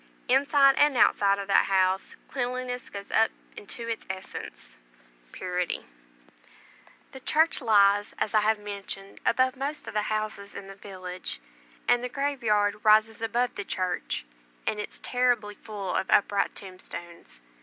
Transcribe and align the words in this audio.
Inside 0.27 0.73
and 0.79 0.97
outside 0.97 1.37
of 1.37 1.45
that 1.47 1.65
house 1.65 2.15
cleanliness 2.27 2.89
goes 2.89 3.11
up 3.11 3.29
into 3.55 3.87
its 3.87 4.03
essence, 4.09 4.75
purity. 5.31 5.85
The 7.11 7.17
little 7.19 7.27
church 7.27 7.61
lies, 7.61 8.15
as 8.17 8.33
I 8.33 8.51
mentioned, 8.55 9.21
above 9.27 9.55
most 9.55 9.87
of 9.87 9.93
the 9.93 10.01
houses 10.09 10.55
in 10.55 10.65
the 10.65 10.73
village; 10.75 11.39
and 11.87 12.03
the 12.03 12.09
graveyard 12.09 12.83
rises 12.83 13.21
above 13.21 13.53
the 13.53 13.63
church, 13.63 14.25
and 14.65 14.79
is 14.79 14.99
terribly 15.01 15.53
full 15.53 15.93
of 15.93 16.09
upright 16.09 16.55
tombstones. 16.55 17.39